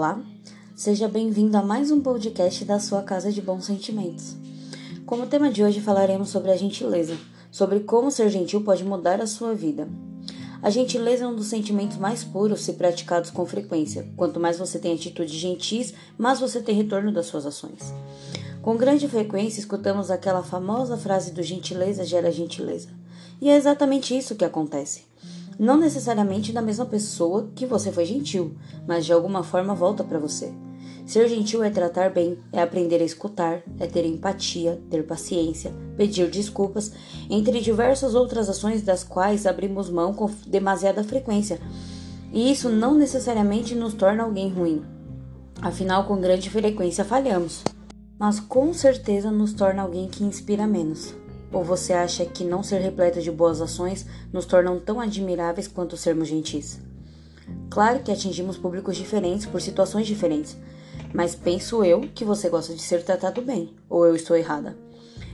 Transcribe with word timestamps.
Olá, 0.00 0.18
seja 0.74 1.06
bem-vindo 1.08 1.54
a 1.58 1.62
mais 1.62 1.90
um 1.90 2.00
podcast 2.00 2.64
da 2.64 2.80
sua 2.80 3.02
Casa 3.02 3.30
de 3.30 3.42
Bons 3.42 3.66
Sentimentos. 3.66 4.34
Como 5.04 5.26
tema 5.26 5.50
de 5.50 5.62
hoje 5.62 5.78
falaremos 5.78 6.30
sobre 6.30 6.50
a 6.50 6.56
gentileza, 6.56 7.18
sobre 7.50 7.80
como 7.80 8.10
ser 8.10 8.30
gentil 8.30 8.64
pode 8.64 8.82
mudar 8.82 9.20
a 9.20 9.26
sua 9.26 9.54
vida. 9.54 9.86
A 10.62 10.70
gentileza 10.70 11.24
é 11.24 11.26
um 11.26 11.36
dos 11.36 11.48
sentimentos 11.48 11.98
mais 11.98 12.24
puros 12.24 12.62
se 12.62 12.72
praticados 12.72 13.30
com 13.30 13.44
frequência. 13.44 14.08
Quanto 14.16 14.40
mais 14.40 14.58
você 14.58 14.78
tem 14.78 14.94
atitudes 14.94 15.34
gentis, 15.34 15.92
mais 16.16 16.40
você 16.40 16.62
tem 16.62 16.74
retorno 16.74 17.12
das 17.12 17.26
suas 17.26 17.44
ações. 17.44 17.92
Com 18.62 18.78
grande 18.78 19.06
frequência 19.06 19.60
escutamos 19.60 20.10
aquela 20.10 20.42
famosa 20.42 20.96
frase 20.96 21.30
do 21.30 21.42
gentileza 21.42 22.06
gera 22.06 22.32
gentileza. 22.32 22.88
E 23.38 23.50
é 23.50 23.54
exatamente 23.54 24.16
isso 24.16 24.34
que 24.34 24.46
acontece. 24.46 25.02
Não 25.60 25.76
necessariamente 25.76 26.54
da 26.54 26.62
mesma 26.62 26.86
pessoa 26.86 27.50
que 27.54 27.66
você 27.66 27.92
foi 27.92 28.06
gentil, 28.06 28.56
mas 28.88 29.04
de 29.04 29.12
alguma 29.12 29.42
forma 29.42 29.74
volta 29.74 30.02
para 30.02 30.18
você. 30.18 30.50
Ser 31.04 31.28
gentil 31.28 31.62
é 31.62 31.68
tratar 31.68 32.08
bem, 32.08 32.38
é 32.50 32.62
aprender 32.62 33.02
a 33.02 33.04
escutar, 33.04 33.62
é 33.78 33.86
ter 33.86 34.06
empatia, 34.06 34.80
ter 34.88 35.06
paciência, 35.06 35.70
pedir 35.98 36.30
desculpas, 36.30 36.92
entre 37.28 37.60
diversas 37.60 38.14
outras 38.14 38.48
ações 38.48 38.80
das 38.80 39.04
quais 39.04 39.44
abrimos 39.44 39.90
mão 39.90 40.14
com 40.14 40.30
demasiada 40.46 41.04
frequência. 41.04 41.60
E 42.32 42.50
isso 42.50 42.70
não 42.70 42.94
necessariamente 42.94 43.74
nos 43.74 43.92
torna 43.92 44.22
alguém 44.22 44.48
ruim. 44.48 44.82
Afinal, 45.60 46.04
com 46.04 46.18
grande 46.18 46.48
frequência 46.48 47.04
falhamos. 47.04 47.62
Mas 48.18 48.40
com 48.40 48.72
certeza 48.72 49.30
nos 49.30 49.52
torna 49.52 49.82
alguém 49.82 50.08
que 50.08 50.24
inspira 50.24 50.66
menos. 50.66 51.14
Ou 51.52 51.64
você 51.64 51.92
acha 51.92 52.24
que 52.24 52.44
não 52.44 52.62
ser 52.62 52.80
repleto 52.80 53.20
de 53.20 53.30
boas 53.30 53.60
ações 53.60 54.06
nos 54.32 54.46
tornam 54.46 54.78
tão 54.78 55.00
admiráveis 55.00 55.66
quanto 55.66 55.96
sermos 55.96 56.28
gentis? 56.28 56.80
Claro 57.68 58.00
que 58.00 58.12
atingimos 58.12 58.56
públicos 58.56 58.96
diferentes 58.96 59.46
por 59.46 59.60
situações 59.60 60.06
diferentes, 60.06 60.56
mas 61.12 61.34
penso 61.34 61.84
eu 61.84 62.02
que 62.14 62.24
você 62.24 62.48
gosta 62.48 62.74
de 62.74 62.82
ser 62.82 63.04
tratado 63.04 63.42
bem, 63.42 63.74
ou 63.88 64.06
eu 64.06 64.14
estou 64.14 64.36
errada? 64.36 64.76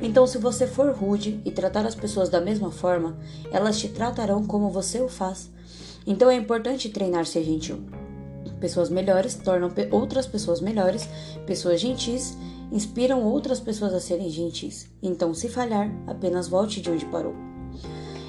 Então, 0.00 0.26
se 0.26 0.38
você 0.38 0.66
for 0.66 0.92
rude 0.92 1.40
e 1.44 1.50
tratar 1.50 1.84
as 1.84 1.94
pessoas 1.94 2.28
da 2.28 2.40
mesma 2.40 2.70
forma, 2.70 3.18
elas 3.50 3.78
te 3.78 3.88
tratarão 3.88 4.44
como 4.44 4.70
você 4.70 5.00
o 5.00 5.08
faz. 5.08 5.50
Então, 6.06 6.30
é 6.30 6.36
importante 6.36 6.88
treinar 6.88 7.26
ser 7.26 7.42
gentil. 7.42 7.80
Pessoas 8.60 8.88
melhores 8.88 9.34
tornam 9.34 9.70
outras 9.90 10.26
pessoas 10.26 10.60
melhores, 10.60 11.08
pessoas 11.46 11.80
gentis 11.80 12.36
inspiram 12.70 13.24
outras 13.24 13.60
pessoas 13.60 13.94
a 13.94 14.00
serem 14.00 14.28
gentis. 14.30 14.88
Então, 15.02 15.32
se 15.34 15.48
falhar, 15.48 15.90
apenas 16.06 16.48
volte 16.48 16.80
de 16.80 16.90
onde 16.90 17.06
parou. 17.06 17.34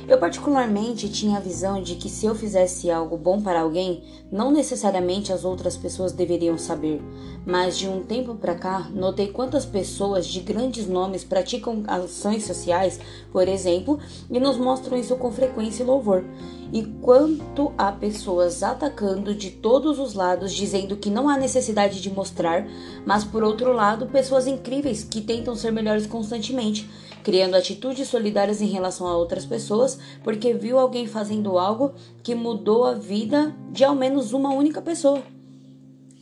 Eu, 0.09 0.17
particularmente, 0.17 1.07
tinha 1.07 1.37
a 1.37 1.39
visão 1.39 1.83
de 1.83 1.93
que 1.93 2.09
se 2.09 2.25
eu 2.25 2.33
fizesse 2.33 2.89
algo 2.89 3.15
bom 3.15 3.39
para 3.39 3.61
alguém, 3.61 4.01
não 4.31 4.49
necessariamente 4.49 5.31
as 5.31 5.45
outras 5.45 5.77
pessoas 5.77 6.11
deveriam 6.11 6.57
saber, 6.57 6.99
mas 7.45 7.77
de 7.77 7.87
um 7.87 8.01
tempo 8.01 8.33
para 8.33 8.55
cá, 8.55 8.89
notei 8.91 9.27
quantas 9.27 9.67
pessoas 9.67 10.25
de 10.25 10.39
grandes 10.39 10.87
nomes 10.87 11.23
praticam 11.23 11.83
ações 11.85 12.43
sociais, 12.43 12.99
por 13.31 13.47
exemplo, 13.47 13.99
e 14.31 14.39
nos 14.39 14.57
mostram 14.57 14.97
isso 14.97 15.15
com 15.15 15.31
frequência 15.31 15.83
e 15.83 15.85
louvor. 15.85 16.25
E 16.73 16.83
quanto 16.83 17.71
há 17.77 17.91
pessoas 17.91 18.63
atacando 18.63 19.35
de 19.35 19.51
todos 19.51 19.99
os 19.99 20.15
lados, 20.15 20.53
dizendo 20.53 20.97
que 20.97 21.11
não 21.11 21.29
há 21.29 21.37
necessidade 21.37 22.01
de 22.01 22.11
mostrar, 22.11 22.67
mas 23.05 23.23
por 23.23 23.43
outro 23.43 23.73
lado, 23.73 24.07
pessoas 24.07 24.47
incríveis 24.47 25.03
que 25.03 25.21
tentam 25.21 25.55
ser 25.55 25.71
melhores 25.71 26.07
constantemente 26.07 26.89
criando 27.23 27.55
atitudes 27.55 28.07
solidárias 28.07 28.61
em 28.61 28.67
relação 28.67 29.07
a 29.07 29.17
outras 29.17 29.45
pessoas, 29.45 29.99
porque 30.23 30.53
viu 30.53 30.79
alguém 30.79 31.07
fazendo 31.07 31.57
algo 31.57 31.93
que 32.23 32.35
mudou 32.35 32.85
a 32.85 32.93
vida 32.93 33.55
de 33.71 33.83
ao 33.83 33.95
menos 33.95 34.33
uma 34.33 34.49
única 34.51 34.81
pessoa. 34.81 35.21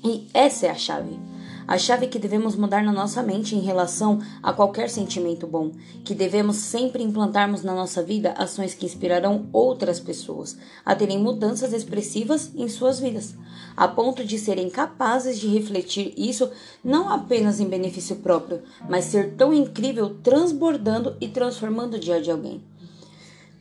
E 0.04 0.28
essa 0.34 0.68
é 0.68 0.70
a 0.70 0.76
chave. 0.76 1.20
A 1.68 1.78
chave 1.78 2.08
que 2.08 2.18
devemos 2.18 2.56
mudar 2.56 2.82
na 2.82 2.94
nossa 2.94 3.22
mente 3.22 3.54
em 3.54 3.60
relação 3.60 4.22
a 4.42 4.54
qualquer 4.54 4.90
sentimento 4.90 5.46
bom, 5.46 5.72
que 6.06 6.16
devemos 6.16 6.56
sempre 6.56 7.04
implantarmos 7.04 7.62
na 7.62 7.76
nossa 7.76 8.02
vida 8.02 8.34
ações 8.38 8.74
que 8.74 8.86
inspirarão 8.86 9.50
outras 9.52 10.00
pessoas 10.00 10.58
a 10.86 10.96
terem 10.96 11.20
mudanças 11.20 11.74
expressivas 11.74 12.52
em 12.56 12.70
suas 12.70 13.02
vidas, 13.02 13.36
a 13.76 13.86
ponto 13.86 14.24
de 14.24 14.40
serem 14.40 14.70
capazes 14.70 15.38
de 15.38 15.48
refletir 15.48 16.14
isso 16.16 16.50
não 16.82 17.10
apenas 17.10 17.60
em 17.60 17.68
benefício 17.68 18.16
próprio, 18.16 18.62
mas 18.88 19.04
ser 19.04 19.34
tão 19.36 19.54
incrível 19.54 20.16
transbordando 20.24 21.18
e 21.20 21.28
transformando 21.28 21.96
o 21.96 22.00
dia 22.00 22.22
de 22.22 22.32
alguém. 22.32 22.64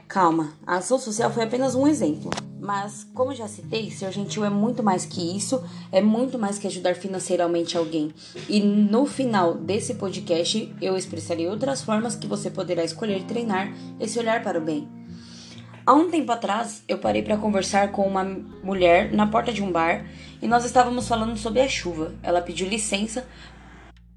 Calma, 0.07 0.53
a 0.65 0.77
ação 0.77 0.99
social 0.99 1.33
foi 1.33 1.43
apenas 1.43 1.75
um 1.75 1.89
exemplo. 1.89 2.31
Mas, 2.67 3.09
como 3.15 3.33
já 3.33 3.47
citei, 3.47 3.93
ser 3.93 4.11
gentil 4.11 4.45
é 4.45 4.51
muito 4.51 4.83
mais 4.83 5.07
que 5.07 5.37
isso, 5.37 5.63
é 5.93 6.01
muito 6.01 6.37
mais 6.37 6.59
que 6.59 6.67
ajudar 6.67 6.97
financeiramente 6.97 7.79
alguém. 7.79 8.13
E 8.49 8.61
no 8.61 9.07
final 9.07 9.55
desse 9.55 9.95
podcast, 9.95 10.75
eu 10.83 10.97
expressarei 10.97 11.47
outras 11.47 11.83
formas 11.83 12.17
que 12.17 12.27
você 12.27 12.51
poderá 12.51 12.83
escolher 12.83 13.23
treinar 13.23 13.73
esse 14.01 14.19
olhar 14.19 14.43
para 14.43 14.59
o 14.59 14.61
bem. 14.61 14.89
Há 15.87 15.95
um 15.95 16.11
tempo 16.11 16.33
atrás, 16.33 16.83
eu 16.89 16.99
parei 16.99 17.23
para 17.23 17.37
conversar 17.37 17.93
com 17.93 18.03
uma 18.03 18.25
mulher 18.25 19.13
na 19.13 19.29
porta 19.29 19.53
de 19.53 19.63
um 19.63 19.71
bar 19.71 20.05
e 20.43 20.49
nós 20.49 20.65
estávamos 20.65 21.07
falando 21.07 21.37
sobre 21.37 21.61
a 21.61 21.69
chuva. 21.69 22.17
Ela 22.21 22.43
pediu 22.43 22.69
licença 22.69 23.29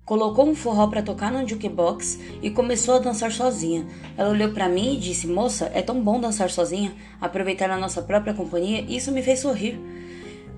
colocou 0.09 0.50
um 0.50 0.56
forró 0.56 0.88
para 0.88 1.03
tocar 1.03 1.31
no 1.31 1.47
jukebox 1.47 2.18
e 2.42 2.50
começou 2.50 2.96
a 2.96 3.00
dançar 3.00 3.31
sozinha. 3.31 3.86
Ela 4.18 4.31
olhou 4.31 4.50
para 4.50 4.68
mim 4.68 4.96
e 4.96 5.00
disse: 5.00 5.28
Moça, 5.28 5.70
é 5.72 5.84
tão 5.84 6.02
bom 6.02 6.20
dançar 6.20 6.50
sozinha, 6.50 6.92
aproveitar 7.22 7.70
a 7.70 7.78
nossa 7.78 8.02
própria 8.02 8.34
companhia. 8.34 8.84
Isso 8.90 9.12
me 9.12 9.22
fez 9.22 9.42
sorrir, 9.42 9.80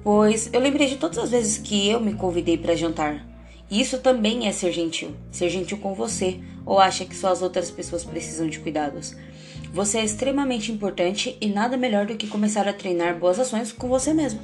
pois 0.05 0.49
eu 0.53 0.61
lembrei 0.61 0.87
de 0.87 0.95
todas 0.95 1.17
as 1.17 1.31
vezes 1.31 1.57
que 1.57 1.89
eu 1.89 1.99
me 1.99 2.13
convidei 2.13 2.57
para 2.57 2.77
jantar. 2.77 3.27
Isso 3.69 3.97
também 3.97 4.47
é 4.47 4.53
ser 4.53 4.71
gentil, 4.71 5.11
ser 5.29 5.49
gentil 5.49 5.79
com 5.79 5.93
você, 5.93 6.39
ou 6.65 6.79
acha 6.79 7.03
que 7.03 7.15
só 7.15 7.27
as 7.27 7.41
outras 7.41 7.69
pessoas 7.69 8.05
precisam 8.05 8.47
de 8.47 8.57
cuidados. 8.57 9.17
Você 9.73 9.97
é 9.97 10.05
extremamente 10.05 10.71
importante 10.71 11.37
e 11.41 11.47
nada 11.47 11.75
melhor 11.75 12.05
do 12.05 12.15
que 12.15 12.27
começar 12.27 12.69
a 12.69 12.73
treinar 12.73 13.19
boas 13.19 13.37
ações 13.37 13.73
com 13.73 13.89
você 13.89 14.13
mesmo. 14.13 14.39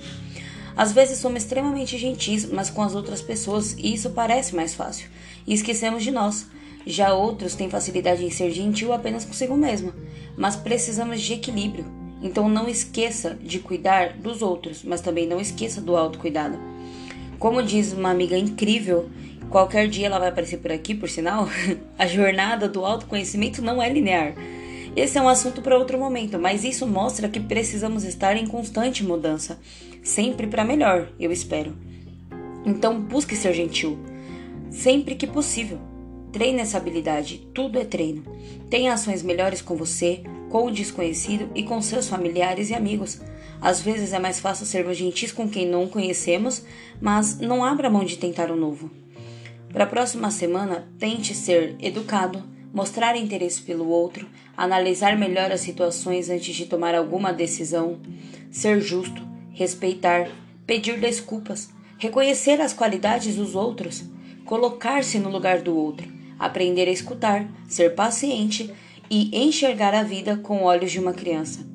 Às 0.78 0.92
vezes 0.92 1.18
somos 1.18 1.42
extremamente 1.42 1.98
gentis, 1.98 2.46
mas 2.46 2.70
com 2.70 2.84
as 2.84 2.94
outras 2.94 3.20
pessoas, 3.20 3.76
isso 3.80 4.12
parece 4.12 4.56
mais 4.56 4.76
fácil. 4.76 5.10
E 5.48 5.56
esquecemos 5.56 6.04
de 6.04 6.12
nós. 6.12 6.46
Já 6.86 7.14
outros 7.16 7.56
têm 7.56 7.68
facilidade 7.68 8.24
em 8.24 8.30
ser 8.30 8.52
gentil 8.52 8.94
apenas 8.94 9.26
consigo 9.26 9.58
mesmo, 9.58 9.92
mas 10.38 10.56
precisamos 10.56 11.20
de 11.22 11.34
equilíbrio. 11.34 11.84
Então 12.22 12.48
não 12.48 12.70
esqueça 12.70 13.34
de 13.42 13.58
cuidar 13.58 14.14
dos 14.14 14.44
outros, 14.44 14.84
mas 14.84 15.02
também 15.02 15.28
não 15.28 15.42
esqueça 15.42 15.82
do 15.82 15.98
autocuidado. 15.98 16.60
Como 17.40 17.64
diz 17.64 17.92
uma 17.92 18.12
amiga 18.12 18.38
incrível, 18.38 19.10
qualquer 19.50 19.88
dia 19.88 20.06
ela 20.06 20.20
vai 20.20 20.30
aparecer 20.30 20.58
por 20.58 20.72
aqui, 20.72 20.94
por 20.94 21.10
sinal, 21.10 21.50
a 21.98 22.06
jornada 22.06 22.70
do 22.70 22.86
autoconhecimento 22.86 23.64
não 23.64 23.82
é 23.82 23.90
linear. 23.90 24.36
Esse 24.96 25.18
é 25.18 25.22
um 25.22 25.30
assunto 25.30 25.62
para 25.62 25.78
outro 25.78 25.98
momento, 25.98 26.40
mas 26.40 26.64
isso 26.64 26.88
mostra 26.88 27.28
que 27.28 27.40
precisamos 27.40 28.04
estar 28.04 28.38
em 28.38 28.48
constante 28.48 29.04
mudança 29.04 29.60
sempre 30.08 30.48
para 30.48 30.64
melhor, 30.64 31.10
eu 31.20 31.32
espero. 31.32 31.76
Então 32.66 33.00
busque 33.00 33.36
ser 33.36 33.54
gentil, 33.54 34.00
sempre 34.72 35.16
que 35.16 35.28
possível. 35.28 35.80
Treine 36.32 36.62
essa 36.62 36.78
habilidade, 36.78 37.48
tudo 37.54 37.80
é 37.80 37.86
treino. 37.86 38.24
Tenha 38.70 38.94
ações 38.94 39.22
melhores 39.22 39.62
com 39.62 39.76
você, 39.76 40.24
com 40.50 40.66
o 40.66 40.72
desconhecido 40.72 41.50
e 41.54 41.64
com 41.64 41.82
seus 41.82 42.08
familiares 42.08 42.70
e 42.70 42.74
amigos. 42.74 43.20
Às 43.60 43.82
vezes 43.82 44.14
é 44.14 44.20
mais 44.20 44.40
fácil 44.40 44.66
sermos 44.66 44.98
gentis 44.98 45.32
com 45.32 45.50
quem 45.50 45.68
não 45.68 45.88
conhecemos, 45.88 46.64
mas 47.02 47.40
não 47.40 47.64
abra 47.64 47.90
mão 47.90 48.04
de 48.04 48.18
tentar 48.18 48.50
o 48.52 48.56
novo. 48.56 48.90
Para 49.74 49.84
a 49.84 49.88
próxima 49.88 50.32
semana, 50.32 50.88
tente 50.98 51.34
ser 51.34 51.76
educado, 51.82 52.44
mostrar 52.74 53.18
interesse 53.18 53.62
pelo 53.62 53.88
outro, 53.88 54.28
analisar 54.56 55.18
melhor 55.18 55.52
as 55.52 55.62
situações 55.62 56.30
antes 56.30 56.56
de 56.56 56.66
tomar 56.66 56.96
alguma 56.96 57.34
decisão, 57.34 58.00
ser 58.52 58.80
justo, 58.80 59.27
respeitar, 59.58 60.30
pedir 60.68 61.00
desculpas, 61.00 61.70
reconhecer 61.98 62.62
as 62.62 62.74
qualidades 62.74 63.36
dos 63.36 63.56
outros, 63.56 64.04
colocar-se 64.46 65.18
no 65.18 65.32
lugar 65.32 65.62
do 65.62 65.76
outro, 65.76 66.08
aprender 66.38 66.88
a 66.88 66.92
escutar, 66.92 67.50
ser 67.68 67.96
paciente 67.96 68.72
e 69.10 69.36
enxergar 69.36 69.96
a 69.96 70.04
vida 70.04 70.38
com 70.38 70.64
olhos 70.64 70.92
de 70.92 71.00
uma 71.00 71.12
criança. 71.12 71.66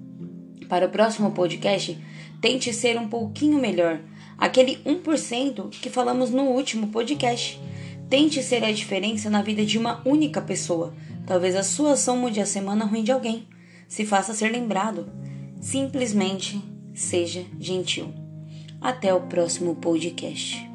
Para 0.69 0.87
o 0.87 0.91
próximo 0.91 1.33
podcast, 1.33 1.99
tente 2.41 2.73
ser 2.73 2.97
um 2.97 3.09
pouquinho 3.09 3.59
melhor, 3.59 3.99
aquele 4.39 4.77
1% 4.87 5.71
que 5.71 5.91
falamos 5.91 6.31
no 6.31 6.45
último 6.45 6.87
podcast. 6.87 7.61
Tente 8.09 8.45
ser 8.45 8.63
a 8.63 8.71
diferença 8.71 9.29
na 9.29 9.43
vida 9.43 9.65
de 9.65 9.77
uma 9.77 10.01
única 10.07 10.41
pessoa. 10.41 10.95
Talvez 11.27 11.57
a 11.57 11.65
sua 11.65 11.95
ação 11.95 12.17
mude 12.17 12.41
a 12.41 12.47
semana 12.47 12.85
ruim 12.85 13.03
de 13.03 13.11
alguém. 13.11 13.49
Se 13.89 14.07
faça 14.07 14.35
ser 14.35 14.51
lembrado. 14.53 15.11
Simplesmente 15.61 16.72
seja 16.95 17.45
gentil. 17.59 18.13
Até 18.81 19.15
o 19.15 19.21
próximo 19.21 19.77
podcast. 19.77 20.72